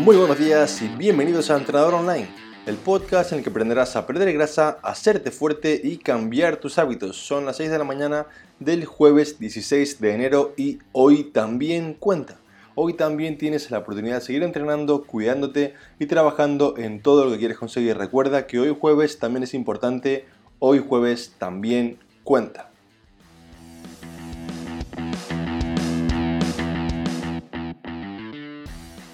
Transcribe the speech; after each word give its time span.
Muy 0.00 0.16
buenos 0.16 0.38
días 0.38 0.80
y 0.80 0.88
bienvenidos 0.88 1.50
a 1.50 1.58
Entrenador 1.58 1.92
Online, 1.92 2.26
el 2.64 2.76
podcast 2.76 3.32
en 3.32 3.38
el 3.38 3.44
que 3.44 3.50
aprenderás 3.50 3.96
a 3.96 4.06
perder 4.06 4.32
grasa, 4.32 4.78
hacerte 4.82 5.30
fuerte 5.30 5.78
y 5.84 5.98
cambiar 5.98 6.56
tus 6.56 6.78
hábitos. 6.78 7.18
Son 7.18 7.44
las 7.44 7.58
6 7.58 7.70
de 7.70 7.76
la 7.76 7.84
mañana 7.84 8.26
del 8.60 8.86
jueves 8.86 9.38
16 9.38 10.00
de 10.00 10.14
enero 10.14 10.54
y 10.56 10.78
hoy 10.92 11.24
también 11.24 11.92
cuenta. 11.92 12.38
Hoy 12.74 12.94
también 12.94 13.36
tienes 13.36 13.70
la 13.70 13.80
oportunidad 13.80 14.14
de 14.14 14.20
seguir 14.22 14.42
entrenando, 14.42 15.04
cuidándote 15.04 15.74
y 15.98 16.06
trabajando 16.06 16.78
en 16.78 17.02
todo 17.02 17.26
lo 17.26 17.32
que 17.32 17.38
quieres 17.38 17.58
conseguir. 17.58 17.98
Recuerda 17.98 18.46
que 18.46 18.58
hoy 18.58 18.74
jueves 18.80 19.18
también 19.18 19.42
es 19.42 19.52
importante, 19.52 20.24
hoy 20.60 20.78
jueves 20.78 21.34
también 21.38 21.98
cuenta. 22.24 22.69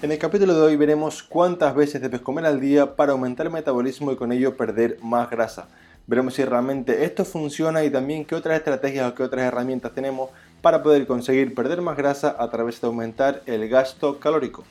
En 0.07 0.13
el 0.13 0.19
capítulo 0.19 0.53
de 0.53 0.61
hoy 0.61 0.77
veremos 0.77 1.21
cuántas 1.21 1.75
veces 1.75 2.01
debes 2.01 2.21
comer 2.21 2.45
al 2.45 2.61
día 2.61 2.95
para 2.95 3.11
aumentar 3.11 3.45
el 3.45 3.51
metabolismo 3.51 4.09
y 4.09 4.15
con 4.15 4.31
ello 4.31 4.55
perder 4.55 4.99
más 5.01 5.29
grasa. 5.29 5.67
Veremos 6.07 6.35
si 6.35 6.45
realmente 6.45 7.03
esto 7.03 7.25
funciona 7.25 7.83
y 7.83 7.89
también 7.89 8.23
qué 8.23 8.33
otras 8.33 8.57
estrategias 8.57 9.11
o 9.11 9.13
qué 9.13 9.23
otras 9.23 9.43
herramientas 9.43 9.91
tenemos 9.91 10.29
para 10.61 10.81
poder 10.81 11.05
conseguir 11.07 11.53
perder 11.53 11.81
más 11.81 11.97
grasa 11.97 12.37
a 12.39 12.49
través 12.49 12.79
de 12.79 12.87
aumentar 12.87 13.41
el 13.47 13.67
gasto 13.67 14.17
calórico. 14.17 14.63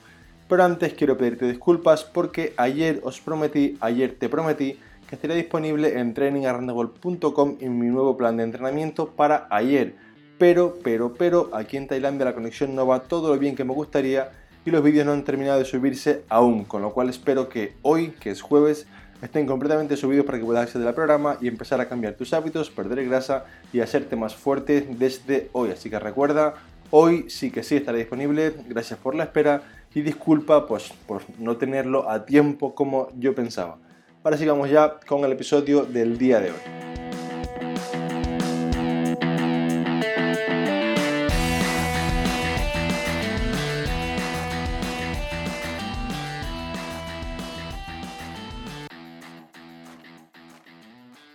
Pero 0.48 0.64
antes 0.64 0.94
quiero 0.94 1.18
pedirte 1.18 1.46
disculpas 1.46 2.02
porque 2.02 2.54
ayer 2.56 3.02
os 3.04 3.20
prometí, 3.20 3.76
ayer 3.82 4.16
te 4.18 4.30
prometí 4.30 4.78
que 5.06 5.16
estaría 5.16 5.36
disponible 5.36 5.98
en 5.98 6.14
trainingarrandable.com 6.14 7.58
en 7.60 7.78
mi 7.78 7.88
nuevo 7.88 8.16
plan 8.16 8.38
de 8.38 8.44
entrenamiento 8.44 9.10
para 9.10 9.48
ayer. 9.50 9.96
Pero, 10.38 10.78
pero, 10.82 11.12
pero, 11.12 11.50
aquí 11.52 11.76
en 11.76 11.88
Tailandia 11.88 12.24
la 12.24 12.34
conexión 12.34 12.74
no 12.74 12.86
va 12.86 13.00
todo 13.00 13.34
lo 13.34 13.38
bien 13.38 13.54
que 13.54 13.64
me 13.64 13.74
gustaría 13.74 14.30
y 14.66 14.70
los 14.72 14.82
vídeos 14.82 15.06
no 15.06 15.12
han 15.12 15.22
terminado 15.22 15.60
de 15.60 15.64
subirse 15.64 16.24
aún, 16.28 16.64
con 16.64 16.82
lo 16.82 16.92
cual 16.92 17.08
espero 17.08 17.48
que 17.48 17.76
hoy, 17.82 18.10
que 18.20 18.30
es 18.30 18.42
jueves, 18.42 18.86
estén 19.22 19.46
completamente 19.46 19.96
subidos 19.96 20.26
para 20.26 20.38
que 20.38 20.44
puedas 20.44 20.64
acceder 20.64 20.88
al 20.88 20.94
programa 20.94 21.38
y 21.40 21.46
empezar 21.46 21.80
a 21.80 21.88
cambiar 21.88 22.14
tus 22.14 22.34
hábitos, 22.34 22.68
perder 22.68 23.06
grasa 23.06 23.44
y 23.72 23.78
hacerte 23.80 24.16
más 24.16 24.34
fuerte 24.34 24.86
desde 24.98 25.48
hoy. 25.52 25.70
Así 25.70 25.88
que 25.88 26.00
recuerda, 26.00 26.54
hoy 26.90 27.30
sí 27.30 27.52
que 27.52 27.62
sí 27.62 27.76
estará 27.76 27.96
disponible. 27.96 28.54
Gracias 28.68 28.98
por 28.98 29.14
la 29.14 29.24
espera 29.24 29.62
y 29.94 30.02
disculpa 30.02 30.66
pues, 30.66 30.92
por 31.06 31.22
no 31.38 31.56
tenerlo 31.56 32.10
a 32.10 32.26
tiempo 32.26 32.74
como 32.74 33.08
yo 33.16 33.36
pensaba. 33.36 33.78
Ahora 34.24 34.36
sigamos 34.36 34.68
ya 34.68 34.98
con 35.06 35.24
el 35.24 35.30
episodio 35.30 35.84
del 35.84 36.18
día 36.18 36.40
de 36.40 36.50
hoy. 36.50 36.75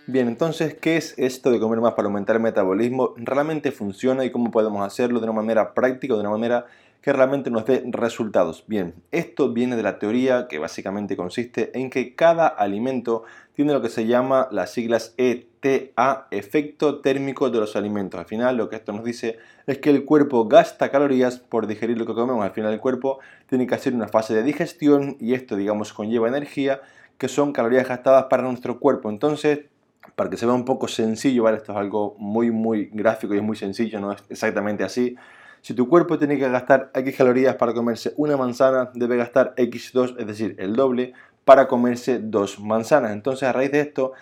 Bien, 0.08 0.26
entonces, 0.26 0.74
¿qué 0.74 0.96
es 0.96 1.14
esto 1.16 1.52
de 1.52 1.60
comer 1.60 1.80
más 1.80 1.94
para 1.94 2.06
aumentar 2.06 2.34
el 2.34 2.42
metabolismo? 2.42 3.14
¿Realmente 3.16 3.70
funciona 3.70 4.24
y 4.24 4.32
cómo 4.32 4.50
podemos 4.50 4.84
hacerlo 4.84 5.20
de 5.20 5.26
una 5.26 5.32
manera 5.32 5.74
práctica, 5.74 6.14
de 6.14 6.20
una 6.20 6.30
manera 6.30 6.66
que 7.00 7.12
realmente 7.12 7.50
nos 7.50 7.66
dé 7.66 7.84
resultados? 7.86 8.64
Bien, 8.66 8.94
esto 9.12 9.52
viene 9.52 9.76
de 9.76 9.84
la 9.84 10.00
teoría 10.00 10.48
que 10.48 10.58
básicamente 10.58 11.16
consiste 11.16 11.70
en 11.78 11.88
que 11.88 12.16
cada 12.16 12.48
alimento 12.48 13.22
tiene 13.54 13.72
lo 13.72 13.80
que 13.80 13.88
se 13.88 14.06
llama 14.06 14.48
las 14.50 14.72
siglas 14.72 15.14
ETA, 15.18 16.26
efecto 16.32 17.00
térmico 17.00 17.50
de 17.50 17.60
los 17.60 17.76
alimentos. 17.76 18.18
Al 18.18 18.26
final 18.26 18.56
lo 18.56 18.68
que 18.68 18.76
esto 18.76 18.92
nos 18.92 19.04
dice 19.04 19.38
es 19.68 19.78
que 19.78 19.90
el 19.90 20.04
cuerpo 20.04 20.48
gasta 20.48 20.90
calorías 20.90 21.38
por 21.38 21.68
digerir 21.68 21.96
lo 21.96 22.06
que 22.06 22.14
comemos. 22.14 22.44
Al 22.44 22.50
final 22.50 22.72
el 22.72 22.80
cuerpo 22.80 23.20
tiene 23.46 23.68
que 23.68 23.76
hacer 23.76 23.94
una 23.94 24.08
fase 24.08 24.34
de 24.34 24.42
digestión 24.42 25.16
y 25.20 25.34
esto, 25.34 25.54
digamos, 25.54 25.92
conlleva 25.92 26.26
energía 26.26 26.80
que 27.18 27.28
son 27.28 27.52
calorías 27.52 27.86
gastadas 27.86 28.24
para 28.24 28.42
nuestro 28.42 28.80
cuerpo. 28.80 29.08
Entonces, 29.08 29.60
para 30.16 30.30
que 30.30 30.36
se 30.36 30.46
vea 30.46 30.54
un 30.54 30.64
poco 30.64 30.88
sencillo, 30.88 31.44
¿vale? 31.44 31.58
Esto 31.58 31.72
es 31.72 31.78
algo 31.78 32.14
muy, 32.18 32.50
muy 32.50 32.90
gráfico 32.92 33.34
y 33.34 33.38
es 33.38 33.42
muy 33.42 33.56
sencillo, 33.56 34.00
no 34.00 34.12
es 34.12 34.22
exactamente 34.28 34.84
así. 34.84 35.16
Si 35.60 35.74
tu 35.74 35.88
cuerpo 35.88 36.18
tiene 36.18 36.38
que 36.38 36.48
gastar 36.48 36.90
X 36.94 37.16
calorías 37.16 37.54
para 37.54 37.72
comerse 37.72 38.12
una 38.16 38.36
manzana, 38.36 38.90
debe 38.94 39.16
gastar 39.16 39.54
X2, 39.56 40.16
es 40.18 40.26
decir, 40.26 40.56
el 40.58 40.74
doble, 40.74 41.12
para 41.44 41.68
comerse 41.68 42.18
dos 42.18 42.58
manzanas. 42.60 43.12
Entonces, 43.12 43.48
a 43.48 43.52
raíz 43.52 43.70
de 43.70 43.80
esto, 43.80 44.12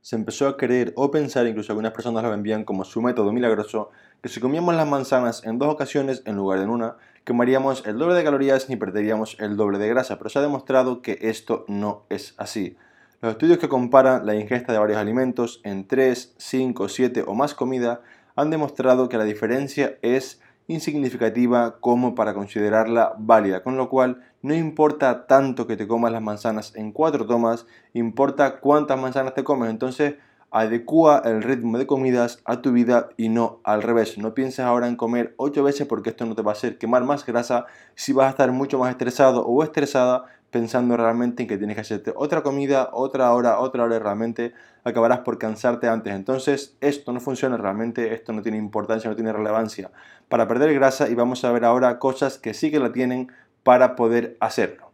se 0.00 0.16
empezó 0.16 0.48
a 0.48 0.56
creer 0.56 0.92
o 0.96 1.10
pensar, 1.10 1.46
incluso 1.46 1.72
algunas 1.72 1.92
personas 1.92 2.24
lo 2.24 2.32
envían 2.32 2.64
como 2.64 2.84
su 2.84 3.02
método 3.02 3.32
milagroso, 3.32 3.90
que 4.22 4.28
si 4.28 4.40
comíamos 4.40 4.74
las 4.74 4.88
manzanas 4.88 5.44
en 5.44 5.58
dos 5.58 5.72
ocasiones 5.72 6.22
en 6.24 6.36
lugar 6.36 6.60
de 6.60 6.66
una, 6.66 6.96
quemaríamos 7.24 7.86
el 7.86 7.98
doble 7.98 8.14
de 8.14 8.24
calorías 8.24 8.68
y 8.70 8.76
perderíamos 8.76 9.36
el 9.38 9.56
doble 9.56 9.78
de 9.78 9.88
grasa. 9.88 10.18
Pero 10.18 10.30
se 10.30 10.38
ha 10.38 10.42
demostrado 10.42 11.02
que 11.02 11.18
esto 11.20 11.64
no 11.68 12.04
es 12.08 12.34
así. 12.38 12.76
Los 13.20 13.32
estudios 13.32 13.58
que 13.58 13.68
comparan 13.68 14.26
la 14.26 14.36
ingesta 14.36 14.72
de 14.72 14.78
varios 14.78 14.96
alimentos 14.98 15.60
en 15.64 15.88
3, 15.88 16.34
5, 16.36 16.88
7 16.88 17.24
o 17.26 17.34
más 17.34 17.52
comida 17.52 18.00
han 18.36 18.48
demostrado 18.50 19.08
que 19.08 19.18
la 19.18 19.24
diferencia 19.24 19.98
es 20.02 20.40
insignificativa 20.68 21.80
como 21.80 22.14
para 22.14 22.32
considerarla 22.32 23.14
válida, 23.18 23.64
con 23.64 23.76
lo 23.76 23.88
cual 23.88 24.22
no 24.40 24.54
importa 24.54 25.26
tanto 25.26 25.66
que 25.66 25.76
te 25.76 25.88
comas 25.88 26.12
las 26.12 26.22
manzanas 26.22 26.76
en 26.76 26.92
4 26.92 27.26
tomas, 27.26 27.66
importa 27.92 28.60
cuántas 28.60 29.00
manzanas 29.00 29.34
te 29.34 29.42
comes. 29.42 29.68
Entonces, 29.68 30.14
adecua 30.52 31.20
el 31.24 31.42
ritmo 31.42 31.76
de 31.76 31.88
comidas 31.88 32.40
a 32.44 32.62
tu 32.62 32.70
vida 32.70 33.08
y 33.16 33.30
no 33.30 33.58
al 33.64 33.82
revés. 33.82 34.16
No 34.18 34.32
pienses 34.32 34.60
ahora 34.60 34.86
en 34.86 34.94
comer 34.94 35.34
8 35.38 35.64
veces 35.64 35.88
porque 35.88 36.10
esto 36.10 36.24
no 36.24 36.36
te 36.36 36.42
va 36.42 36.52
a 36.52 36.54
hacer 36.54 36.78
quemar 36.78 37.02
más 37.02 37.26
grasa 37.26 37.66
si 37.96 38.12
vas 38.12 38.28
a 38.28 38.30
estar 38.30 38.52
mucho 38.52 38.78
más 38.78 38.90
estresado 38.90 39.44
o 39.44 39.64
estresada 39.64 40.26
pensando 40.50 40.96
realmente 40.96 41.42
en 41.42 41.48
que 41.48 41.58
tienes 41.58 41.76
que 41.76 41.82
hacerte 41.82 42.12
otra 42.16 42.42
comida, 42.42 42.90
otra 42.92 43.32
hora, 43.32 43.60
otra 43.60 43.84
hora 43.84 43.96
y 43.96 43.98
realmente 43.98 44.54
acabarás 44.84 45.20
por 45.20 45.38
cansarte 45.38 45.88
antes. 45.88 46.14
Entonces 46.14 46.76
esto 46.80 47.12
no 47.12 47.20
funciona 47.20 47.56
realmente, 47.56 48.14
esto 48.14 48.32
no 48.32 48.42
tiene 48.42 48.58
importancia, 48.58 49.10
no 49.10 49.16
tiene 49.16 49.32
relevancia 49.32 49.90
para 50.28 50.48
perder 50.48 50.72
grasa 50.74 51.08
y 51.08 51.14
vamos 51.14 51.44
a 51.44 51.52
ver 51.52 51.64
ahora 51.64 51.98
cosas 51.98 52.38
que 52.38 52.54
sí 52.54 52.70
que 52.70 52.80
la 52.80 52.92
tienen 52.92 53.30
para 53.62 53.96
poder 53.96 54.36
hacerlo. 54.40 54.87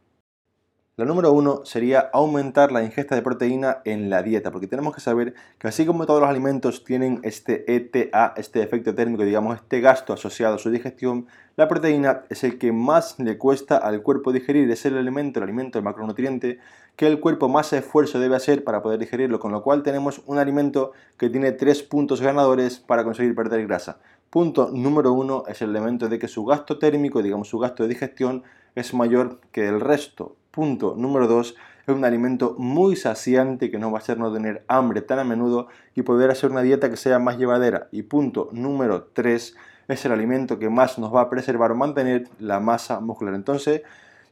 La 0.96 1.04
número 1.04 1.32
uno 1.32 1.64
sería 1.64 2.08
aumentar 2.12 2.70
la 2.70 2.84
ingesta 2.84 3.16
de 3.16 3.22
proteína 3.22 3.78
en 3.84 4.10
la 4.10 4.22
dieta, 4.22 4.52
porque 4.52 4.68
tenemos 4.68 4.94
que 4.94 5.00
saber 5.00 5.34
que 5.58 5.66
así 5.66 5.84
como 5.84 6.06
todos 6.06 6.20
los 6.20 6.30
alimentos 6.30 6.84
tienen 6.84 7.18
este 7.24 7.64
ETA, 7.74 8.32
este 8.36 8.62
efecto 8.62 8.94
térmico, 8.94 9.24
digamos, 9.24 9.56
este 9.56 9.80
gasto 9.80 10.12
asociado 10.12 10.54
a 10.54 10.58
su 10.58 10.70
digestión, 10.70 11.26
la 11.56 11.66
proteína 11.66 12.22
es 12.28 12.44
el 12.44 12.58
que 12.58 12.70
más 12.70 13.18
le 13.18 13.38
cuesta 13.38 13.76
al 13.76 14.02
cuerpo 14.02 14.32
digerir, 14.32 14.70
es 14.70 14.86
el 14.86 14.96
elemento, 14.96 15.40
el 15.40 15.42
alimento, 15.42 15.78
el 15.78 15.84
macronutriente 15.84 16.60
que 16.94 17.08
el 17.08 17.18
cuerpo 17.18 17.48
más 17.48 17.72
esfuerzo 17.72 18.20
debe 18.20 18.36
hacer 18.36 18.62
para 18.62 18.80
poder 18.80 19.00
digerirlo, 19.00 19.40
con 19.40 19.50
lo 19.50 19.64
cual 19.64 19.82
tenemos 19.82 20.22
un 20.26 20.38
alimento 20.38 20.92
que 21.16 21.28
tiene 21.28 21.50
tres 21.50 21.82
puntos 21.82 22.20
ganadores 22.20 22.78
para 22.78 23.02
conseguir 23.02 23.34
perder 23.34 23.66
grasa. 23.66 23.98
Punto 24.30 24.70
número 24.72 25.12
uno 25.12 25.42
es 25.48 25.60
el 25.60 25.70
elemento 25.70 26.08
de 26.08 26.20
que 26.20 26.28
su 26.28 26.44
gasto 26.44 26.78
térmico, 26.78 27.20
digamos 27.20 27.48
su 27.48 27.58
gasto 27.58 27.82
de 27.82 27.88
digestión, 27.88 28.44
es 28.74 28.94
mayor 28.94 29.40
que 29.52 29.68
el 29.68 29.80
resto. 29.80 30.36
Punto 30.50 30.94
número 30.96 31.26
2 31.26 31.56
es 31.86 31.94
un 31.94 32.04
alimento 32.04 32.54
muy 32.58 32.96
saciante 32.96 33.70
que 33.70 33.78
nos 33.78 33.92
va 33.92 33.96
a 33.96 34.00
hacer 34.00 34.18
no 34.18 34.32
tener 34.32 34.64
hambre 34.68 35.02
tan 35.02 35.18
a 35.18 35.24
menudo 35.24 35.68
y 35.94 36.02
poder 36.02 36.30
hacer 36.30 36.50
una 36.50 36.62
dieta 36.62 36.88
que 36.88 36.96
sea 36.96 37.18
más 37.18 37.36
llevadera. 37.36 37.88
Y 37.92 38.02
punto 38.02 38.48
número 38.52 39.08
3 39.12 39.56
es 39.88 40.04
el 40.04 40.12
alimento 40.12 40.58
que 40.58 40.70
más 40.70 40.98
nos 40.98 41.14
va 41.14 41.22
a 41.22 41.30
preservar 41.30 41.72
o 41.72 41.74
mantener 41.74 42.28
la 42.38 42.60
masa 42.60 43.00
muscular. 43.00 43.34
Entonces, 43.34 43.82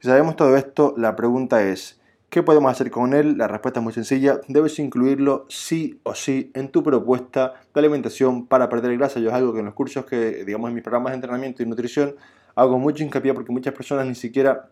si 0.00 0.08
sabemos 0.08 0.36
todo 0.36 0.56
esto, 0.56 0.94
la 0.96 1.14
pregunta 1.14 1.62
es, 1.62 2.00
¿qué 2.30 2.42
podemos 2.42 2.72
hacer 2.72 2.90
con 2.90 3.12
él? 3.12 3.36
La 3.36 3.48
respuesta 3.48 3.80
es 3.80 3.84
muy 3.84 3.92
sencilla, 3.92 4.40
debes 4.48 4.78
incluirlo 4.78 5.44
sí 5.48 6.00
o 6.04 6.14
sí 6.14 6.50
en 6.54 6.70
tu 6.70 6.82
propuesta 6.82 7.54
de 7.74 7.80
alimentación 7.80 8.46
para 8.46 8.70
perder 8.70 8.96
grasa. 8.96 9.20
Yo 9.20 9.28
es 9.28 9.34
algo 9.34 9.52
que 9.52 9.58
en 9.58 9.66
los 9.66 9.74
cursos 9.74 10.06
que, 10.06 10.44
digamos, 10.44 10.68
en 10.68 10.74
mis 10.74 10.82
programas 10.82 11.12
de 11.12 11.16
entrenamiento 11.16 11.62
y 11.62 11.66
nutrición, 11.66 12.14
hago 12.54 12.78
mucho 12.78 13.02
hincapié 13.02 13.34
porque 13.34 13.52
muchas 13.52 13.74
personas 13.74 14.06
ni 14.06 14.14
siquiera 14.14 14.68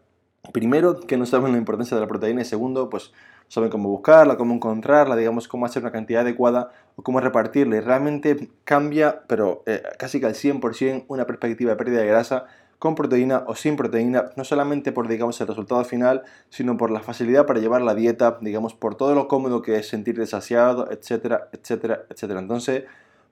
Primero, 0.53 0.99
que 1.01 1.17
no 1.17 1.27
saben 1.27 1.53
la 1.53 1.59
importancia 1.59 1.97
de 1.97 2.01
la 2.01 2.09
proteína 2.09 2.41
y 2.41 2.45
segundo, 2.45 2.89
pues 2.89 3.13
saben 3.49 3.69
cómo 3.69 3.89
buscarla, 3.89 4.37
cómo 4.37 4.55
encontrarla, 4.55 5.15
digamos, 5.15 5.47
cómo 5.49 5.67
hacer 5.67 5.83
una 5.83 5.93
cantidad 5.93 6.23
adecuada 6.23 6.71
o 6.97 7.03
cómo 7.03 7.21
repartirla. 7.21 7.77
Y 7.77 7.81
realmente 7.81 8.49
cambia, 8.65 9.23
pero 9.29 9.63
eh, 9.67 9.83
casi 9.99 10.19
que 10.19 10.27
al 10.27 10.35
100%, 10.35 11.05
una 11.09 11.27
perspectiva 11.27 11.73
de 11.73 11.77
pérdida 11.77 12.01
de 12.01 12.07
grasa 12.07 12.47
con 12.79 12.95
proteína 12.95 13.45
o 13.47 13.55
sin 13.55 13.77
proteína, 13.77 14.31
no 14.37 14.45
solamente 14.45 14.93
por, 14.93 15.07
digamos, 15.07 15.39
el 15.41 15.47
resultado 15.47 15.85
final, 15.85 16.23
sino 16.49 16.79
por 16.79 16.91
la 16.91 17.01
facilidad 17.01 17.47
para 17.47 17.61
llevar 17.61 17.83
la 17.83 17.95
dieta, 17.95 18.39
digamos, 18.41 18.73
por 18.75 18.95
todo 18.95 19.15
lo 19.15 19.29
cómodo 19.29 19.61
que 19.61 19.77
es 19.77 19.89
sentirte 19.89 20.27
saciado, 20.27 20.91
etcétera, 20.91 21.49
etcétera, 21.53 22.07
etcétera. 22.09 22.41
Entonces, 22.41 22.85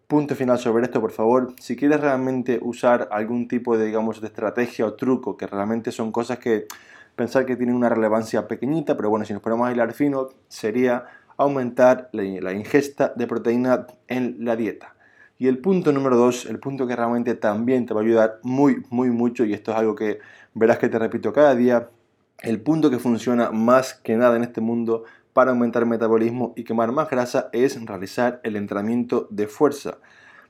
punto 0.09 0.35
final 0.35 0.59
sobre 0.59 0.85
esto, 0.85 1.01
por 1.01 1.13
favor. 1.13 1.55
Si 1.61 1.77
quieres 1.77 2.01
realmente 2.01 2.59
usar 2.63 3.09
algún 3.13 3.47
tipo 3.47 3.77
de, 3.77 3.87
digamos, 3.87 4.21
de 4.21 4.27
estrategia 4.27 4.87
o 4.87 4.95
truco, 4.95 5.37
que 5.37 5.47
realmente 5.47 5.93
son 5.93 6.11
cosas 6.11 6.39
que 6.39 6.67
pensar 7.15 7.45
que 7.45 7.57
tiene 7.57 7.75
una 7.75 7.91
relevancia 7.91 8.49
pequeñita, 8.49 8.97
pero 8.97 9.11
bueno, 9.11 9.27
si 9.27 9.35
nos 9.35 9.43
ponemos 9.43 9.69
a 9.69 9.73
hilar 9.73 9.93
fino, 9.93 10.29
sería 10.49 11.05
aumentar 11.37 12.09
la, 12.13 12.53
ingesta 12.53 13.13
de 13.15 13.27
proteína 13.27 13.87
en 14.09 14.37
la 14.41 14.57
dieta. 14.57 14.97
Y 15.37 15.47
el 15.47 15.59
punto 15.59 15.93
número 15.93 16.17
dos, 16.17 16.47
el 16.47 16.59
punto 16.59 16.87
que 16.87 16.97
realmente 16.97 17.35
también 17.35 17.85
te 17.85 17.93
va 17.93 18.01
a 18.01 18.05
ayudar 18.05 18.41
muy, 18.43 18.83
muy 18.89 19.11
mucho, 19.11 19.45
y 19.45 19.53
esto 19.53 19.73
es 19.73 19.77
algo 19.77 19.95
que 19.95 20.21
verás 20.55 20.79
que 20.79 20.89
te 20.89 20.99
repito 20.99 21.33
cada 21.35 21.55
día, 21.55 21.91
el 22.41 22.61
punto 22.61 22.91
que 22.91 22.99
funciona 22.99 23.51
más 23.51 23.95
que 23.95 24.17
nada 24.17 24.37
en 24.37 24.43
este 24.43 24.61
mundo 24.61 25.05
para 25.39 25.53
aumentar 25.53 25.85
el 25.85 25.89
metabolismo 25.89 26.53
y 26.57 26.65
quemar 26.65 26.91
más 26.91 27.09
grasa 27.09 27.49
es 27.53 27.81
realizar 27.87 28.41
el 28.43 28.57
entrenamiento 28.57 29.29
de 29.31 29.47
fuerza. 29.47 29.99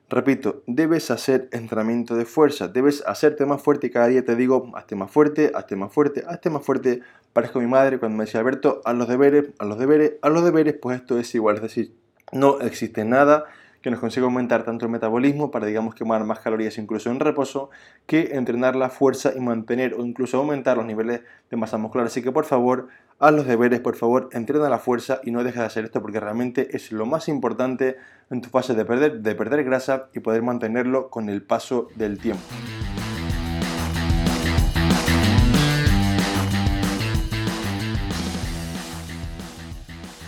Repito, 0.08 0.62
debes 0.66 1.10
hacer 1.10 1.50
entrenamiento 1.52 2.16
de 2.16 2.24
fuerza, 2.24 2.68
debes 2.68 3.04
hacerte 3.06 3.44
más 3.44 3.60
fuerte 3.60 3.90
cada 3.90 4.06
día 4.06 4.24
te 4.24 4.34
digo, 4.34 4.72
hazte 4.74 4.96
más 4.96 5.10
fuerte, 5.10 5.52
hazte 5.54 5.76
más 5.76 5.92
fuerte, 5.92 6.24
hazte 6.26 6.48
más 6.48 6.64
fuerte. 6.64 7.02
Parezco 7.34 7.60
mi 7.60 7.66
madre 7.66 7.98
cuando 7.98 8.16
me 8.16 8.24
decía, 8.24 8.40
Alberto, 8.40 8.80
haz 8.82 8.94
los 8.94 9.08
deberes, 9.08 9.50
haz 9.58 9.68
los 9.68 9.78
deberes, 9.78 10.12
haz 10.22 10.32
los 10.32 10.42
deberes, 10.42 10.74
pues 10.80 10.98
esto 10.98 11.18
es 11.18 11.34
igual, 11.34 11.56
es 11.56 11.62
decir, 11.64 11.94
no 12.32 12.58
existe 12.60 13.04
nada 13.04 13.44
que 13.82 13.90
nos 13.90 14.00
consiga 14.00 14.26
aumentar 14.26 14.64
tanto 14.64 14.86
el 14.86 14.92
metabolismo 14.92 15.50
para, 15.50 15.66
digamos, 15.66 15.94
quemar 15.94 16.24
más 16.24 16.40
calorías 16.40 16.78
incluso 16.78 17.10
en 17.10 17.20
reposo, 17.20 17.70
que 18.06 18.30
entrenar 18.32 18.76
la 18.76 18.90
fuerza 18.90 19.32
y 19.36 19.40
mantener 19.40 19.94
o 19.94 20.04
incluso 20.04 20.38
aumentar 20.38 20.76
los 20.76 20.86
niveles 20.86 21.20
de 21.50 21.56
masa 21.56 21.78
muscular. 21.78 22.06
Así 22.06 22.22
que 22.22 22.32
por 22.32 22.44
favor, 22.44 22.88
haz 23.18 23.32
los 23.32 23.46
deberes, 23.46 23.80
por 23.80 23.96
favor, 23.96 24.28
entrena 24.32 24.68
la 24.68 24.78
fuerza 24.78 25.20
y 25.24 25.30
no 25.30 25.44
dejes 25.44 25.60
de 25.60 25.66
hacer 25.66 25.84
esto 25.84 26.02
porque 26.02 26.20
realmente 26.20 26.76
es 26.76 26.92
lo 26.92 27.06
más 27.06 27.28
importante 27.28 27.96
en 28.30 28.40
tu 28.40 28.50
fase 28.50 28.74
de 28.74 28.84
perder, 28.84 29.20
de 29.20 29.34
perder 29.34 29.64
grasa 29.64 30.08
y 30.14 30.20
poder 30.20 30.42
mantenerlo 30.42 31.10
con 31.10 31.28
el 31.28 31.42
paso 31.42 31.88
del 31.96 32.18
tiempo. 32.18 32.44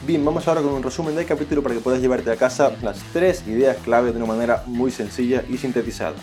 Bien, 0.06 0.24
vamos 0.24 0.48
ahora 0.48 0.62
con 0.62 0.72
un 0.72 0.82
resumen 0.82 1.14
del 1.14 1.26
capítulo 1.26 1.62
para 1.62 1.74
que 1.74 1.82
puedas 1.82 2.00
llevarte 2.00 2.30
a 2.30 2.36
casa 2.36 2.72
las 2.82 2.98
tres 3.12 3.46
ideas 3.46 3.76
clave 3.84 4.12
de 4.12 4.16
una 4.16 4.24
manera 4.24 4.62
muy 4.64 4.90
sencilla 4.90 5.44
y 5.46 5.58
sintetizada. 5.58 6.14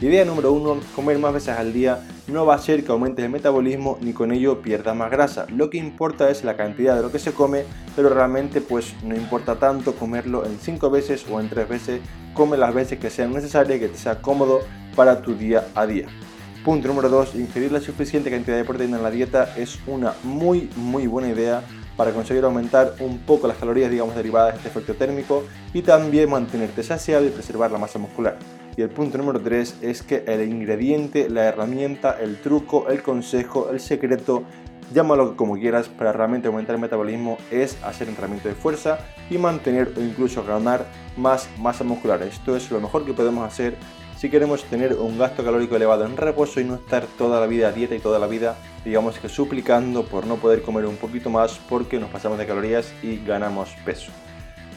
Idea 0.00 0.24
número 0.24 0.52
uno, 0.52 0.80
comer 0.94 1.18
más 1.18 1.34
veces 1.34 1.50
al 1.50 1.74
día 1.74 2.00
no 2.28 2.46
va 2.46 2.54
a 2.54 2.58
ser 2.58 2.82
que 2.82 2.92
aumentes 2.92 3.22
el 3.22 3.30
metabolismo 3.30 3.98
ni 4.00 4.14
con 4.14 4.32
ello 4.32 4.62
pierdas 4.62 4.96
más 4.96 5.10
grasa. 5.10 5.44
Lo 5.50 5.68
que 5.68 5.76
importa 5.76 6.30
es 6.30 6.44
la 6.44 6.56
cantidad 6.56 6.96
de 6.96 7.02
lo 7.02 7.12
que 7.12 7.18
se 7.18 7.32
come, 7.32 7.64
pero 7.94 8.08
realmente 8.08 8.62
pues 8.62 8.94
no 9.04 9.14
importa 9.14 9.56
tanto 9.56 9.94
comerlo 9.94 10.46
en 10.46 10.58
5 10.58 10.88
veces 10.88 11.26
o 11.30 11.38
en 11.38 11.50
3 11.50 11.68
veces. 11.68 12.00
Come 12.32 12.56
las 12.56 12.72
veces 12.72 12.98
que 12.98 13.10
sean 13.10 13.34
necesarias 13.34 13.76
y 13.76 13.80
que 13.80 13.88
te 13.88 13.98
sea 13.98 14.22
cómodo 14.22 14.60
para 14.94 15.20
tu 15.20 15.34
día 15.34 15.66
a 15.74 15.86
día. 15.86 16.06
Punto 16.64 16.88
número 16.88 17.10
2. 17.10 17.34
Ingerir 17.34 17.70
la 17.70 17.80
suficiente 17.80 18.30
cantidad 18.30 18.56
de 18.56 18.64
proteína 18.64 18.96
en 18.96 19.02
la 19.02 19.10
dieta 19.10 19.54
es 19.58 19.78
una 19.86 20.14
muy 20.24 20.70
muy 20.76 21.06
buena 21.06 21.28
idea 21.28 21.62
para 21.96 22.12
conseguir 22.12 22.44
aumentar 22.44 22.94
un 23.00 23.18
poco 23.18 23.48
las 23.48 23.56
calorías 23.56 23.90
digamos 23.90 24.14
derivadas 24.14 24.52
de 24.52 24.56
este 24.58 24.68
efecto 24.68 24.94
térmico 24.94 25.44
y 25.72 25.82
también 25.82 26.30
mantenerte 26.30 26.82
saciado 26.82 27.24
y 27.24 27.30
preservar 27.30 27.70
la 27.70 27.78
masa 27.78 27.98
muscular. 27.98 28.36
Y 28.76 28.82
el 28.82 28.90
punto 28.90 29.16
número 29.16 29.40
3 29.40 29.76
es 29.80 30.02
que 30.02 30.22
el 30.26 30.46
ingrediente, 30.46 31.30
la 31.30 31.44
herramienta, 31.44 32.18
el 32.20 32.36
truco, 32.36 32.88
el 32.90 33.02
consejo, 33.02 33.70
el 33.70 33.80
secreto, 33.80 34.42
llámalo 34.92 35.34
como 35.34 35.54
quieras, 35.54 35.88
para 35.88 36.12
realmente 36.12 36.48
aumentar 36.48 36.74
el 36.74 36.82
metabolismo 36.82 37.38
es 37.50 37.82
hacer 37.82 38.08
entrenamiento 38.08 38.48
de 38.48 38.54
fuerza 38.54 38.98
y 39.30 39.38
mantener 39.38 39.92
o 39.96 40.00
incluso 40.02 40.44
ganar 40.44 40.84
más 41.16 41.48
masa 41.58 41.84
muscular. 41.84 42.22
Esto 42.22 42.54
es 42.54 42.70
lo 42.70 42.80
mejor 42.80 43.06
que 43.06 43.14
podemos 43.14 43.46
hacer 43.46 43.76
si 44.26 44.30
queremos 44.30 44.64
tener 44.64 44.94
un 44.94 45.18
gasto 45.18 45.44
calórico 45.44 45.76
elevado 45.76 46.04
en 46.04 46.16
reposo 46.16 46.60
y 46.60 46.64
no 46.64 46.74
estar 46.74 47.06
toda 47.16 47.38
la 47.38 47.46
vida 47.46 47.68
a 47.68 47.70
dieta 47.70 47.94
y 47.94 48.00
toda 48.00 48.18
la 48.18 48.26
vida, 48.26 48.56
digamos 48.84 49.20
que 49.20 49.28
suplicando 49.28 50.02
por 50.02 50.26
no 50.26 50.34
poder 50.34 50.62
comer 50.62 50.84
un 50.86 50.96
poquito 50.96 51.30
más 51.30 51.60
porque 51.68 52.00
nos 52.00 52.10
pasamos 52.10 52.36
de 52.36 52.44
calorías 52.44 52.92
y 53.04 53.24
ganamos 53.24 53.68
peso. 53.84 54.10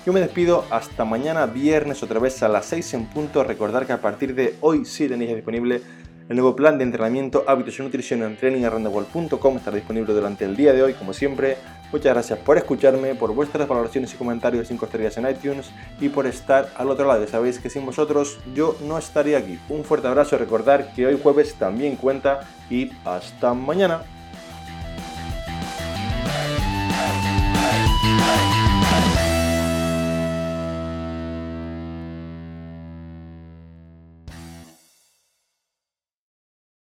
Yo 0.06 0.14
me 0.14 0.20
despido 0.20 0.66
hasta 0.70 1.04
mañana 1.04 1.48
viernes 1.48 2.04
otra 2.04 2.20
vez 2.20 2.44
a 2.44 2.48
las 2.48 2.68
6 2.68 2.94
en 2.94 3.06
punto. 3.08 3.44
Recordar 3.44 3.88
que 3.88 3.94
a 3.94 4.02
partir 4.02 4.36
de 4.36 4.56
hoy 4.62 4.86
sí 4.86 5.08
tenéis 5.08 5.34
disponible 5.34 5.82
el 6.30 6.36
nuevo 6.36 6.56
plan 6.56 6.78
de 6.78 6.84
entrenamiento, 6.84 7.44
hábitos 7.48 7.80
y 7.80 7.82
nutrición 7.82 8.22
en 8.22 8.38
trainingarrendawall.com 8.38 9.58
estará 9.58 9.78
disponible 9.78 10.14
durante 10.14 10.46
el 10.46 10.56
día 10.56 10.74
de 10.74 10.84
hoy, 10.84 10.94
como 10.94 11.12
siempre. 11.12 11.58
Muchas 11.92 12.14
gracias 12.14 12.38
por 12.38 12.56
escucharme, 12.56 13.16
por 13.16 13.34
vuestras 13.34 13.68
valoraciones 13.68 14.14
y 14.14 14.16
comentarios 14.16 14.62
de 14.62 14.68
5 14.68 14.86
estrellas 14.86 15.18
en 15.18 15.28
iTunes 15.28 15.72
y 16.00 16.10
por 16.10 16.28
estar 16.28 16.70
al 16.78 16.92
otro 16.92 17.08
lado. 17.08 17.26
Sabéis 17.26 17.58
que 17.58 17.72
sin 17.72 17.84
vosotros 17.84 18.38
yo 18.54 18.78
no 18.86 19.00
estaría 19.00 19.40
aquí. 19.40 19.58
Un 19.70 19.84
fuerte 19.84 20.08
abrazo, 20.08 20.38
recordar 20.38 20.94
que 20.94 21.08
hoy 21.08 21.20
jueves 21.20 21.56
también 21.56 21.96
cuenta 21.96 22.42
y 22.70 22.92
hasta 23.06 23.56
mañana. 23.56 24.04